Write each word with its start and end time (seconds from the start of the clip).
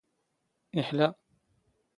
ⵉⵃⵍⴰ. 0.79 1.07